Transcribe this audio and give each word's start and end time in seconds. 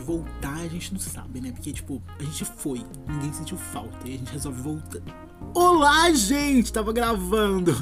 voltar, 0.00 0.54
a 0.54 0.68
gente 0.68 0.92
não 0.92 1.00
sabe, 1.00 1.40
né? 1.40 1.52
Porque, 1.52 1.72
tipo, 1.72 2.02
a 2.18 2.22
gente 2.22 2.44
foi, 2.44 2.82
ninguém 3.08 3.32
sentiu 3.32 3.56
falta 3.56 4.06
e 4.06 4.14
a 4.14 4.18
gente 4.18 4.32
resolve 4.32 4.60
voltar. 4.62 5.00
Olá, 5.54 6.12
gente! 6.12 6.72
Tava 6.72 6.92
gravando. 6.92 7.72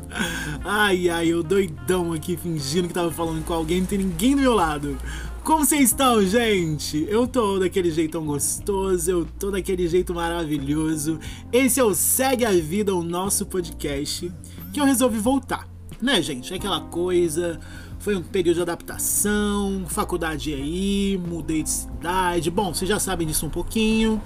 Ai, 0.64 1.08
ai, 1.08 1.28
eu 1.28 1.42
doidão 1.42 2.12
aqui 2.12 2.36
fingindo 2.36 2.88
que 2.88 2.94
tava 2.94 3.10
falando 3.10 3.44
com 3.44 3.52
alguém, 3.54 3.80
não 3.80 3.86
tem 3.86 3.98
ninguém 3.98 4.34
do 4.34 4.42
meu 4.42 4.54
lado. 4.54 4.96
Como 5.44 5.64
vocês 5.64 5.90
estão, 5.90 6.24
gente? 6.24 7.04
Eu 7.08 7.26
tô 7.26 7.58
daquele 7.58 7.90
jeitão 7.90 8.24
gostoso, 8.24 9.10
eu 9.10 9.24
tô 9.24 9.50
daquele 9.50 9.88
jeito 9.88 10.14
maravilhoso. 10.14 11.18
Esse 11.52 11.80
é 11.80 11.84
o 11.84 11.94
Segue 11.94 12.44
a 12.44 12.52
Vida, 12.52 12.94
o 12.94 13.02
nosso 13.02 13.44
podcast, 13.46 14.30
que 14.72 14.80
eu 14.80 14.84
resolvi 14.84 15.18
voltar. 15.18 15.68
Né, 16.00 16.22
gente? 16.22 16.52
É 16.52 16.56
aquela 16.56 16.80
coisa. 16.82 17.58
Foi 18.02 18.16
um 18.16 18.22
período 18.22 18.56
de 18.56 18.62
adaptação, 18.62 19.84
faculdade 19.86 20.52
aí, 20.52 21.16
mudei 21.24 21.62
de 21.62 21.70
cidade. 21.70 22.50
Bom, 22.50 22.74
vocês 22.74 22.88
já 22.88 22.98
sabem 22.98 23.28
disso 23.28 23.46
um 23.46 23.48
pouquinho. 23.48 24.20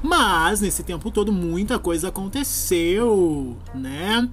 Mas 0.00 0.60
nesse 0.60 0.84
tempo 0.84 1.10
todo 1.10 1.32
muita 1.32 1.76
coisa 1.76 2.06
aconteceu, 2.06 3.56
né? 3.74 4.30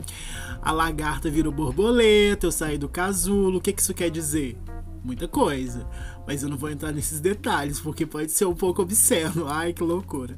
A 0.62 0.72
lagarta 0.72 1.28
virou 1.28 1.52
borboleta, 1.52 2.46
eu 2.46 2.52
saí 2.52 2.78
do 2.78 2.88
casulo. 2.88 3.58
O 3.58 3.62
que, 3.62 3.74
que 3.74 3.82
isso 3.82 3.96
quer 3.96 4.12
dizer? 4.12 4.56
Muita 5.04 5.28
coisa. 5.28 5.88
Mas 6.28 6.44
eu 6.44 6.50
não 6.50 6.56
vou 6.56 6.70
entrar 6.70 6.92
nesses 6.92 7.20
detalhes, 7.20 7.80
porque 7.80 8.06
pode 8.06 8.32
ser 8.32 8.46
um 8.46 8.54
pouco 8.54 8.84
obsceno. 8.84 9.48
Ai, 9.50 9.74
que 9.74 9.82
loucura. 9.82 10.36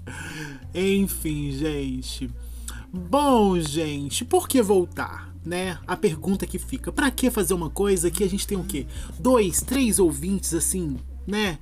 Enfim, 0.73 1.51
gente. 1.51 2.31
Bom, 2.89 3.59
gente, 3.59 4.23
por 4.23 4.47
que 4.47 4.61
voltar? 4.61 5.29
Né? 5.45 5.77
A 5.87 5.95
pergunta 5.95 6.45
que 6.45 6.59
fica: 6.59 6.91
para 6.91 7.09
que 7.09 7.31
fazer 7.31 7.53
uma 7.53 7.69
coisa 7.69 8.11
que 8.11 8.23
a 8.23 8.29
gente 8.29 8.45
tem 8.45 8.57
o 8.57 8.63
quê? 8.63 8.85
Dois, 9.19 9.61
três 9.61 9.99
ouvintes 9.99 10.53
assim, 10.53 10.97
né? 11.25 11.57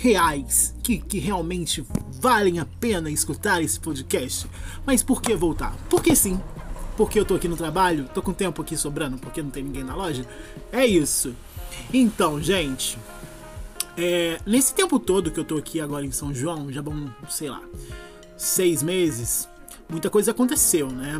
reais 0.00 0.74
que, 0.82 0.98
que 0.98 1.18
realmente 1.18 1.84
valem 2.20 2.58
a 2.58 2.64
pena 2.64 3.10
escutar 3.10 3.62
esse 3.62 3.78
podcast. 3.78 4.48
Mas 4.86 5.02
por 5.02 5.20
que 5.20 5.34
voltar? 5.34 5.76
Porque 5.88 6.16
sim. 6.16 6.40
Porque 6.96 7.18
eu 7.18 7.24
tô 7.24 7.34
aqui 7.34 7.48
no 7.48 7.56
trabalho, 7.56 8.08
tô 8.12 8.20
com 8.22 8.32
tempo 8.32 8.60
aqui 8.60 8.76
sobrando, 8.76 9.18
porque 9.18 9.42
não 9.42 9.50
tem 9.50 9.62
ninguém 9.62 9.84
na 9.84 9.94
loja. 9.94 10.26
É 10.72 10.84
isso. 10.84 11.34
Então, 11.92 12.42
gente, 12.42 12.98
é, 13.96 14.40
nesse 14.46 14.74
tempo 14.74 14.98
todo 14.98 15.30
que 15.30 15.40
eu 15.40 15.44
tô 15.44 15.56
aqui 15.56 15.80
agora 15.80 16.04
em 16.04 16.12
São 16.12 16.34
João, 16.34 16.70
já 16.70 16.82
vão, 16.82 17.14
sei 17.28 17.48
lá, 17.48 17.62
seis 18.36 18.82
meses, 18.82 19.48
muita 19.88 20.10
coisa 20.10 20.30
aconteceu, 20.30 20.90
né? 20.90 21.18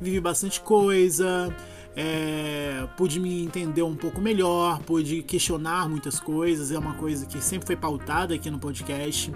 Vivi 0.00 0.20
bastante 0.20 0.60
coisa, 0.60 1.54
é, 1.96 2.86
pude 2.96 3.20
me 3.20 3.44
entender 3.44 3.82
um 3.82 3.94
pouco 3.94 4.20
melhor, 4.20 4.80
pude 4.80 5.22
questionar 5.22 5.88
muitas 5.88 6.18
coisas, 6.18 6.72
é 6.72 6.78
uma 6.78 6.94
coisa 6.94 7.26
que 7.26 7.40
sempre 7.40 7.66
foi 7.66 7.76
pautada 7.76 8.34
aqui 8.34 8.50
no 8.50 8.58
podcast. 8.58 9.32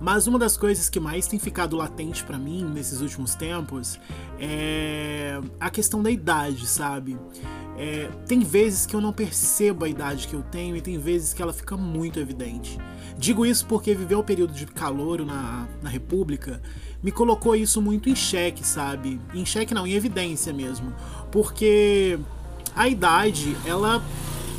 Mas 0.00 0.26
uma 0.26 0.38
das 0.38 0.56
coisas 0.56 0.88
que 0.88 0.98
mais 0.98 1.26
tem 1.26 1.38
ficado 1.38 1.76
latente 1.76 2.24
para 2.24 2.38
mim 2.38 2.64
nesses 2.64 3.02
últimos 3.02 3.34
tempos 3.34 4.00
é 4.38 5.38
a 5.58 5.68
questão 5.68 6.02
da 6.02 6.10
idade, 6.10 6.66
sabe? 6.66 7.18
É, 7.78 8.10
tem 8.26 8.40
vezes 8.40 8.84
que 8.84 8.94
eu 8.94 9.00
não 9.00 9.12
percebo 9.12 9.84
a 9.84 9.88
idade 9.88 10.28
que 10.28 10.34
eu 10.34 10.42
tenho 10.42 10.76
e 10.76 10.80
tem 10.80 10.98
vezes 10.98 11.32
que 11.32 11.40
ela 11.40 11.52
fica 11.52 11.76
muito 11.76 12.18
evidente. 12.18 12.78
Digo 13.18 13.46
isso 13.46 13.66
porque 13.66 13.94
viver 13.94 14.16
o 14.16 14.22
período 14.22 14.52
de 14.52 14.66
calor 14.66 15.24
na, 15.24 15.66
na 15.82 15.88
República 15.88 16.60
me 17.02 17.10
colocou 17.10 17.56
isso 17.56 17.80
muito 17.80 18.08
em 18.08 18.14
xeque, 18.14 18.66
sabe? 18.66 19.20
Em 19.32 19.44
xeque 19.44 19.72
não, 19.72 19.86
em 19.86 19.92
evidência 19.92 20.52
mesmo. 20.52 20.92
Porque 21.30 22.18
a 22.74 22.88
idade, 22.88 23.56
ela 23.64 24.02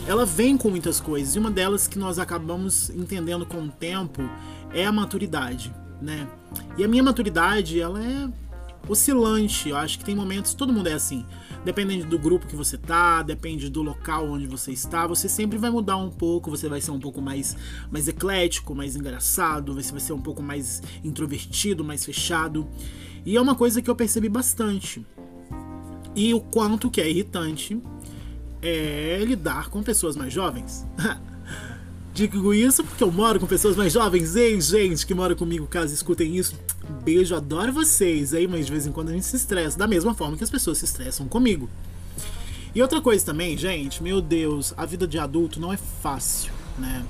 ela 0.07 0.25
vem 0.25 0.57
com 0.57 0.69
muitas 0.69 0.99
coisas, 0.99 1.35
e 1.35 1.39
uma 1.39 1.51
delas 1.51 1.87
que 1.87 1.99
nós 1.99 2.17
acabamos 2.17 2.89
entendendo 2.89 3.45
com 3.45 3.61
o 3.61 3.69
tempo 3.69 4.27
é 4.73 4.85
a 4.85 4.91
maturidade, 4.91 5.73
né? 6.01 6.27
E 6.77 6.83
a 6.83 6.87
minha 6.87 7.03
maturidade, 7.03 7.79
ela 7.79 8.03
é 8.03 8.27
oscilante. 8.87 9.69
Eu 9.69 9.77
acho 9.77 9.99
que 9.99 10.05
tem 10.05 10.15
momentos, 10.15 10.53
todo 10.53 10.73
mundo 10.73 10.87
é 10.87 10.93
assim. 10.93 11.25
Dependendo 11.63 12.05
do 12.05 12.17
grupo 12.17 12.47
que 12.47 12.55
você 12.55 12.77
tá, 12.77 13.21
depende 13.21 13.69
do 13.69 13.81
local 13.81 14.27
onde 14.27 14.47
você 14.47 14.71
está, 14.71 15.05
você 15.05 15.29
sempre 15.29 15.57
vai 15.57 15.69
mudar 15.69 15.97
um 15.97 16.09
pouco, 16.09 16.49
você 16.49 16.67
vai 16.67 16.81
ser 16.81 16.91
um 16.91 16.99
pouco 16.99 17.21
mais, 17.21 17.55
mais 17.91 18.07
eclético, 18.07 18.73
mais 18.73 18.95
engraçado, 18.95 19.73
você 19.73 19.91
vai 19.91 20.01
ser 20.01 20.13
um 20.13 20.21
pouco 20.21 20.41
mais 20.41 20.81
introvertido, 21.03 21.83
mais 21.83 22.03
fechado. 22.03 22.67
E 23.25 23.37
é 23.37 23.41
uma 23.41 23.55
coisa 23.55 23.81
que 23.81 23.89
eu 23.89 23.95
percebi 23.95 24.27
bastante. 24.27 25.05
E 26.15 26.33
o 26.33 26.41
quanto 26.41 26.89
que 26.89 26.99
é 26.99 27.09
irritante 27.09 27.79
é 28.61 29.23
lidar 29.25 29.69
com 29.69 29.81
pessoas 29.81 30.15
mais 30.15 30.33
jovens. 30.33 30.85
Digo 32.13 32.53
isso 32.53 32.83
porque 32.83 33.03
eu 33.03 33.11
moro 33.11 33.39
com 33.39 33.47
pessoas 33.47 33.75
mais 33.75 33.93
jovens. 33.93 34.35
Ei, 34.35 34.59
gente 34.59 35.05
que 35.05 35.13
mora 35.13 35.35
comigo, 35.35 35.65
caso 35.65 35.93
escutem 35.93 36.35
isso, 36.35 36.55
beijo, 37.03 37.35
adoro 37.35 37.71
vocês. 37.71 38.33
Aí, 38.33 38.47
mas 38.47 38.65
de 38.65 38.71
vez 38.71 38.85
em 38.85 38.91
quando 38.91 39.09
a 39.09 39.13
gente 39.13 39.25
se 39.25 39.35
estressa, 39.35 39.77
da 39.77 39.87
mesma 39.87 40.13
forma 40.13 40.37
que 40.37 40.43
as 40.43 40.49
pessoas 40.49 40.77
se 40.77 40.85
estressam 40.85 41.27
comigo. 41.27 41.69
E 42.73 42.81
outra 42.81 43.01
coisa 43.01 43.25
também, 43.25 43.57
gente, 43.57 44.01
meu 44.01 44.21
Deus, 44.21 44.73
a 44.77 44.85
vida 44.85 45.05
de 45.05 45.19
adulto 45.19 45.59
não 45.59 45.73
é 45.73 45.77
fácil, 45.77 46.53
né? 46.77 47.05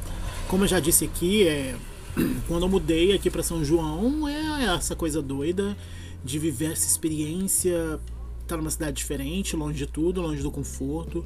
Como 0.47 0.63
eu 0.63 0.67
já 0.67 0.79
disse 0.79 1.05
aqui, 1.05 1.47
é 1.47 1.75
quando 2.47 2.63
eu 2.63 2.69
mudei 2.69 3.13
aqui 3.13 3.29
para 3.29 3.43
São 3.43 3.63
João, 3.63 4.27
é 4.27 4.65
essa 4.65 4.95
coisa 4.95 5.21
doida 5.21 5.77
de 6.23 6.39
viver 6.39 6.71
essa 6.71 6.87
experiência, 6.87 7.99
estar 8.41 8.47
tá 8.47 8.57
numa 8.57 8.71
cidade 8.71 8.97
diferente, 8.97 9.55
longe 9.55 9.77
de 9.77 9.87
tudo, 9.87 10.21
longe 10.21 10.41
do 10.41 10.51
conforto 10.51 11.25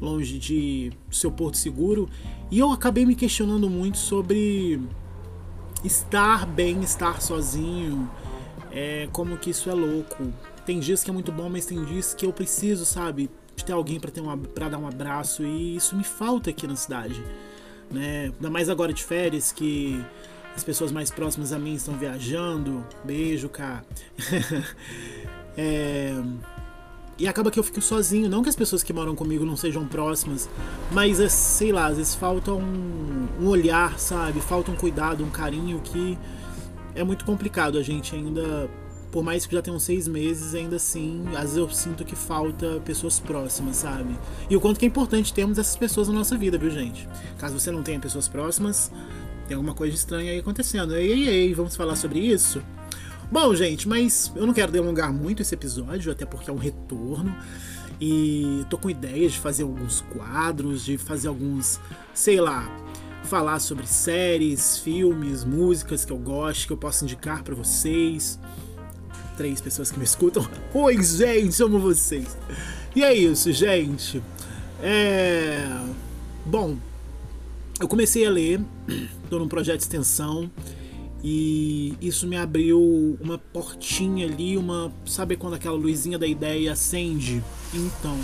longe 0.00 0.38
de 0.38 0.92
seu 1.10 1.30
porto 1.30 1.56
seguro. 1.56 2.08
E 2.50 2.58
eu 2.58 2.70
acabei 2.70 3.04
me 3.04 3.14
questionando 3.14 3.68
muito 3.68 3.98
sobre 3.98 4.80
estar 5.84 6.46
bem, 6.46 6.82
estar 6.82 7.20
sozinho, 7.20 8.10
é, 8.70 9.08
como 9.12 9.36
que 9.36 9.50
isso 9.50 9.70
é 9.70 9.74
louco. 9.74 10.32
Tem 10.66 10.78
dias 10.78 11.02
que 11.02 11.10
é 11.10 11.12
muito 11.12 11.32
bom, 11.32 11.48
mas 11.48 11.66
tem 11.66 11.82
dias 11.84 12.14
que 12.14 12.26
eu 12.26 12.32
preciso, 12.32 12.84
sabe, 12.84 13.30
de 13.56 13.64
ter 13.64 13.72
alguém 13.72 13.98
para 13.98 14.10
ter 14.10 14.20
um 14.20 14.38
para 14.38 14.68
dar 14.68 14.78
um 14.78 14.86
abraço 14.86 15.42
e 15.42 15.76
isso 15.76 15.96
me 15.96 16.04
falta 16.04 16.50
aqui 16.50 16.66
na 16.66 16.76
cidade, 16.76 17.22
né? 17.90 18.32
Ainda 18.34 18.50
mais 18.50 18.68
agora 18.68 18.92
de 18.92 19.02
férias 19.02 19.50
que 19.50 20.04
as 20.54 20.62
pessoas 20.64 20.92
mais 20.92 21.10
próximas 21.10 21.52
a 21.52 21.58
mim 21.58 21.74
estão 21.74 21.94
viajando. 21.94 22.84
Beijo, 23.04 23.48
cá. 23.48 23.82
é, 25.56 26.12
e 27.18 27.26
acaba 27.26 27.50
que 27.50 27.58
eu 27.58 27.64
fico 27.64 27.80
sozinho. 27.82 28.28
Não 28.28 28.42
que 28.42 28.48
as 28.48 28.56
pessoas 28.56 28.82
que 28.82 28.92
moram 28.92 29.14
comigo 29.14 29.44
não 29.44 29.56
sejam 29.56 29.86
próximas, 29.86 30.48
mas 30.92 31.20
é, 31.20 31.28
sei 31.28 31.72
lá, 31.72 31.86
às 31.86 31.96
vezes 31.96 32.14
falta 32.14 32.52
um, 32.52 33.28
um 33.40 33.46
olhar, 33.48 33.98
sabe? 33.98 34.40
Falta 34.40 34.70
um 34.70 34.76
cuidado, 34.76 35.24
um 35.24 35.30
carinho 35.30 35.80
que 35.80 36.16
é 36.94 37.02
muito 37.02 37.24
complicado. 37.24 37.76
A 37.76 37.82
gente 37.82 38.14
ainda, 38.14 38.70
por 39.10 39.24
mais 39.24 39.44
que 39.44 39.54
já 39.54 39.60
tenham 39.60 39.80
seis 39.80 40.06
meses, 40.06 40.54
ainda 40.54 40.76
assim, 40.76 41.24
às 41.34 41.42
vezes 41.42 41.56
eu 41.56 41.68
sinto 41.70 42.04
que 42.04 42.14
falta 42.14 42.80
pessoas 42.84 43.18
próximas, 43.18 43.76
sabe? 43.76 44.16
E 44.48 44.56
o 44.56 44.60
quanto 44.60 44.78
que 44.78 44.86
é 44.86 44.88
importante 44.88 45.34
termos 45.34 45.58
essas 45.58 45.76
pessoas 45.76 46.06
na 46.08 46.14
nossa 46.14 46.36
vida, 46.36 46.56
viu, 46.56 46.70
gente? 46.70 47.08
Caso 47.36 47.58
você 47.58 47.72
não 47.72 47.82
tenha 47.82 47.98
pessoas 47.98 48.28
próximas, 48.28 48.92
tem 49.48 49.56
alguma 49.56 49.74
coisa 49.74 49.94
estranha 49.94 50.30
aí 50.30 50.38
acontecendo. 50.38 50.94
Ei, 50.94 51.12
ei, 51.12 51.28
ei, 51.28 51.54
vamos 51.54 51.74
falar 51.74 51.96
sobre 51.96 52.20
isso? 52.20 52.62
Bom, 53.30 53.54
gente, 53.54 53.86
mas 53.86 54.32
eu 54.34 54.46
não 54.46 54.54
quero 54.54 54.72
delongar 54.72 55.12
muito 55.12 55.42
esse 55.42 55.54
episódio, 55.54 56.10
até 56.10 56.24
porque 56.24 56.48
é 56.48 56.52
um 56.52 56.56
retorno. 56.56 57.36
E 58.00 58.64
tô 58.70 58.78
com 58.78 58.88
ideias 58.88 59.32
de 59.32 59.38
fazer 59.38 59.64
alguns 59.64 60.00
quadros, 60.00 60.82
de 60.82 60.96
fazer 60.96 61.28
alguns, 61.28 61.78
sei 62.14 62.40
lá, 62.40 62.66
falar 63.24 63.58
sobre 63.58 63.86
séries, 63.86 64.78
filmes, 64.78 65.44
músicas 65.44 66.06
que 66.06 66.12
eu 66.12 66.16
gosto, 66.16 66.66
que 66.68 66.72
eu 66.72 66.76
posso 66.76 67.04
indicar 67.04 67.42
para 67.42 67.54
vocês. 67.54 68.38
Três 69.36 69.60
pessoas 69.60 69.90
que 69.90 69.98
me 69.98 70.04
escutam. 70.04 70.48
Oi, 70.72 71.02
gente, 71.02 71.62
amo 71.62 71.78
vocês. 71.78 72.34
E 72.96 73.04
é 73.04 73.12
isso, 73.12 73.52
gente. 73.52 74.22
É. 74.82 75.68
Bom, 76.46 76.78
eu 77.78 77.86
comecei 77.86 78.24
a 78.24 78.30
ler, 78.30 78.60
tô 79.28 79.38
num 79.38 79.48
projeto 79.48 79.78
de 79.78 79.82
extensão 79.82 80.50
e 81.22 81.94
isso 82.00 82.26
me 82.28 82.36
abriu 82.36 83.18
uma 83.20 83.38
portinha 83.38 84.26
ali, 84.26 84.56
uma. 84.56 84.92
Sabe 85.04 85.36
quando 85.36 85.54
aquela 85.54 85.76
luzinha 85.76 86.18
da 86.18 86.26
ideia 86.26 86.72
acende? 86.72 87.42
Então, 87.74 88.16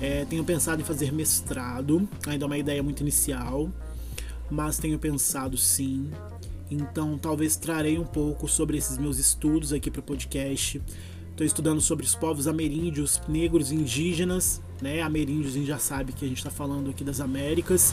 é, 0.00 0.24
tenho 0.24 0.44
pensado 0.44 0.80
em 0.80 0.84
fazer 0.84 1.12
mestrado, 1.12 2.08
ainda 2.26 2.44
é 2.44 2.46
uma 2.46 2.58
ideia 2.58 2.82
muito 2.82 3.00
inicial, 3.00 3.70
mas 4.48 4.78
tenho 4.78 4.98
pensado 4.98 5.58
sim. 5.58 6.10
Então, 6.70 7.18
talvez 7.18 7.56
trarei 7.56 7.98
um 7.98 8.04
pouco 8.04 8.46
sobre 8.48 8.76
esses 8.76 8.98
meus 8.98 9.18
estudos 9.18 9.72
aqui 9.72 9.90
para 9.90 10.00
o 10.00 10.02
podcast. 10.02 10.80
Estou 11.30 11.46
estudando 11.46 11.80
sobre 11.80 12.06
os 12.06 12.14
povos 12.14 12.46
ameríndios, 12.46 13.20
negros 13.28 13.70
indígenas, 13.70 14.62
né? 14.80 15.02
Ameríndios 15.02 15.54
a 15.54 15.58
gente 15.58 15.66
já 15.66 15.78
sabe 15.78 16.12
que 16.12 16.24
a 16.24 16.28
gente 16.28 16.38
está 16.38 16.50
falando 16.50 16.88
aqui 16.88 17.04
das 17.04 17.20
Américas 17.20 17.92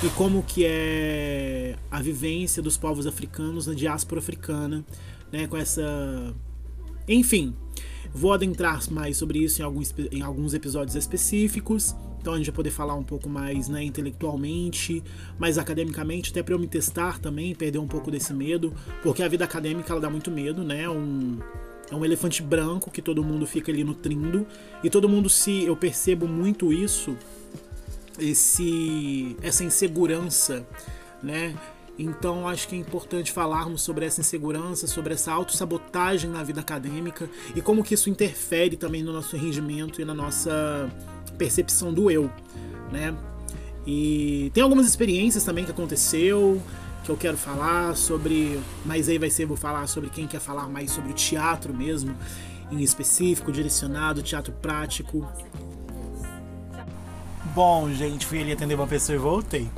e 0.00 0.08
como 0.10 0.44
que 0.44 0.64
é 0.64 1.74
a 1.90 2.00
vivência 2.00 2.62
dos 2.62 2.76
povos 2.76 3.06
africanos 3.06 3.66
na 3.66 3.74
diáspora 3.74 4.20
africana, 4.20 4.84
né, 5.32 5.48
com 5.48 5.56
essa, 5.56 6.34
enfim, 7.08 7.52
vou 8.14 8.32
adentrar 8.32 8.80
mais 8.92 9.16
sobre 9.16 9.40
isso 9.40 9.60
em 9.60 9.64
alguns, 9.64 9.92
em 10.12 10.22
alguns 10.22 10.54
episódios 10.54 10.94
específicos. 10.94 11.96
Então 12.20 12.32
a 12.32 12.36
gente 12.36 12.46
vai 12.46 12.54
poder 12.54 12.70
falar 12.70 12.94
um 12.94 13.02
pouco 13.02 13.28
mais 13.28 13.68
né, 13.68 13.82
intelectualmente, 13.82 15.02
mais 15.36 15.58
academicamente, 15.58 16.30
até 16.30 16.44
para 16.44 16.54
eu 16.54 16.58
me 16.60 16.68
testar 16.68 17.18
também, 17.18 17.54
perder 17.54 17.78
um 17.78 17.88
pouco 17.88 18.08
desse 18.10 18.32
medo, 18.32 18.72
porque 19.02 19.22
a 19.22 19.28
vida 19.28 19.44
acadêmica 19.44 19.92
ela 19.92 20.00
dá 20.00 20.10
muito 20.10 20.30
medo, 20.30 20.62
né? 20.62 20.88
Um, 20.88 21.38
é 21.90 21.94
um 21.94 22.04
elefante 22.04 22.42
branco 22.42 22.90
que 22.90 23.00
todo 23.00 23.24
mundo 23.24 23.46
fica 23.46 23.72
ali 23.72 23.82
nutrindo 23.82 24.46
e 24.84 24.90
todo 24.90 25.08
mundo 25.08 25.28
se 25.28 25.64
eu 25.64 25.74
percebo 25.74 26.28
muito 26.28 26.72
isso, 26.72 27.16
esse 28.18 29.36
essa 29.42 29.64
insegurança, 29.64 30.66
né? 31.22 31.54
Então 31.98 32.46
acho 32.46 32.68
que 32.68 32.76
é 32.76 32.78
importante 32.78 33.32
falarmos 33.32 33.82
sobre 33.82 34.06
essa 34.06 34.20
insegurança, 34.20 34.86
sobre 34.86 35.14
essa 35.14 35.32
autossabotagem 35.32 36.30
na 36.30 36.44
vida 36.44 36.60
acadêmica 36.60 37.28
e 37.56 37.60
como 37.60 37.82
que 37.82 37.94
isso 37.94 38.08
interfere 38.08 38.76
também 38.76 39.02
no 39.02 39.12
nosso 39.12 39.36
rendimento 39.36 40.00
e 40.00 40.04
na 40.04 40.14
nossa 40.14 40.88
percepção 41.36 41.92
do 41.92 42.10
eu, 42.10 42.30
né? 42.92 43.16
E 43.86 44.50
tem 44.54 44.62
algumas 44.62 44.86
experiências 44.86 45.42
também 45.42 45.64
que 45.64 45.70
aconteceu 45.70 46.62
que 47.08 47.10
eu 47.10 47.16
quero 47.16 47.38
falar 47.38 47.96
sobre, 47.96 48.60
mas 48.84 49.08
aí 49.08 49.18
vai 49.18 49.30
ser 49.30 49.46
vou 49.46 49.56
falar 49.56 49.86
sobre 49.86 50.10
quem 50.10 50.26
quer 50.26 50.40
falar 50.40 50.68
mais 50.68 50.90
sobre 50.90 51.10
o 51.10 51.14
teatro 51.14 51.72
mesmo, 51.72 52.14
em 52.70 52.82
específico, 52.82 53.50
direcionado, 53.50 54.22
teatro 54.22 54.52
prático. 54.52 55.26
Bom, 57.58 57.92
gente, 57.92 58.24
fui 58.24 58.40
ali 58.40 58.52
atender 58.52 58.76
uma 58.76 58.86
pessoa 58.86 59.16
e 59.16 59.18
voltei. 59.18 59.68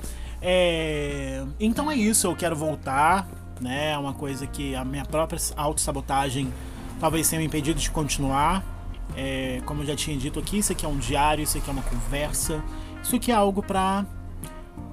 É... 0.43 1.43
Então 1.59 1.91
é 1.91 1.97
isso, 1.97 2.27
eu 2.27 2.37
quero 2.37 2.55
voltar, 2.55 3.27
né? 3.59 3.93
É 3.93 3.97
uma 3.97 4.13
coisa 4.13 4.47
que 4.47 4.75
a 4.75 4.85
minha 4.85 5.07
própria 5.07 5.41
autossabotagem 5.57 6.53
talvez 7.01 7.31
tenha 7.31 7.41
me 7.41 7.47
impedido 7.47 7.81
de 7.81 7.91
continuar. 7.91 8.63
É... 9.17 9.63
Como 9.65 9.81
eu 9.81 9.87
já 9.87 9.97
tinha 9.97 10.15
dito 10.15 10.39
aqui, 10.39 10.59
isso 10.59 10.73
aqui 10.73 10.85
é 10.85 10.89
um 10.91 10.99
diário, 10.99 11.43
isso 11.43 11.57
aqui 11.57 11.71
é 11.71 11.73
uma 11.73 11.83
conversa, 11.83 12.63
isso 13.03 13.17
aqui 13.17 13.33
é 13.33 13.35
algo 13.35 13.63
para 13.63 14.05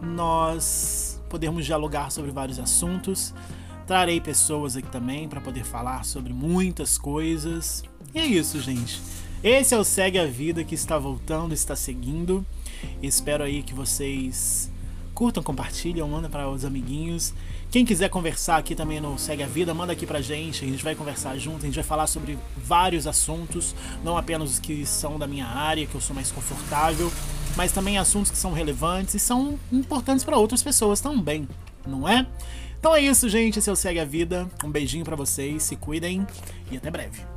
nós 0.02 1.22
podermos 1.30 1.66
dialogar 1.66 2.10
sobre 2.10 2.32
vários 2.32 2.58
assuntos. 2.58 3.34
Trarei 3.86 4.22
pessoas 4.22 4.78
aqui 4.78 4.88
também 4.88 5.28
para 5.28 5.42
poder 5.42 5.66
falar 5.66 6.06
sobre 6.06 6.32
muitas 6.32 6.98
coisas. 6.98 7.84
E 8.16 8.20
é 8.20 8.26
isso, 8.26 8.62
gente. 8.62 9.02
Esse 9.44 9.76
é 9.76 9.78
o 9.78 9.84
Segue 9.84 10.18
a 10.18 10.26
Vida 10.26 10.64
que 10.64 10.74
está 10.74 10.98
voltando, 10.98 11.54
está 11.54 11.76
seguindo. 11.76 12.44
Espero 13.04 13.44
aí 13.44 13.62
que 13.62 13.74
vocês 13.74 14.72
curtam, 15.14 15.44
compartilham, 15.44 16.08
mandem 16.08 16.30
para 16.30 16.50
os 16.50 16.66
amiguinhos. 16.66 17.34
Quem 17.70 17.86
quiser 17.86 18.10
conversar 18.10 18.58
aqui 18.58 18.74
também 18.74 19.00
no 19.00 19.18
Segue 19.18 19.44
a 19.44 19.48
Vida, 19.48 19.76
manda 19.76 19.94
aqui 19.94 20.08
pra 20.08 20.22
gente, 20.22 20.66
a 20.66 20.68
gente 20.68 20.84
vai 20.84 20.96
conversar 20.96 21.38
junto, 21.38 21.58
a 21.58 21.66
gente 21.66 21.76
vai 21.76 21.84
falar 21.84 22.08
sobre 22.08 22.38
vários 22.56 23.06
assuntos, 23.06 23.76
não 24.04 24.18
apenas 24.18 24.54
os 24.54 24.60
que 24.60 24.86
são 24.86 25.20
da 25.20 25.28
minha 25.28 25.46
área, 25.46 25.86
que 25.86 25.94
eu 25.94 26.02
sou 26.02 26.16
mais 26.16 26.32
confortável, 26.32 27.12
mas 27.56 27.72
também 27.72 27.98
assuntos 27.98 28.32
que 28.32 28.38
são 28.38 28.54
relevantes 28.54 29.16
e 29.16 29.20
são 29.20 29.60
importantes 29.72 30.26
para 30.26 30.38
outras 30.38 30.64
pessoas 30.64 31.00
também, 31.00 31.48
não 31.86 32.08
é? 32.08 32.26
Então 32.80 32.96
é 32.96 33.02
isso, 33.02 33.30
gente, 33.30 33.60
esse 33.60 33.70
é 33.70 33.74
o 33.74 33.76
Segue 33.76 34.00
a 34.00 34.06
Vida. 34.06 34.50
Um 34.64 34.72
beijinho 34.72 35.06
para 35.06 35.16
vocês, 35.16 35.62
se 35.62 35.76
cuidem 35.76 36.26
e 36.72 36.78
até 36.78 36.90
breve. 36.90 37.37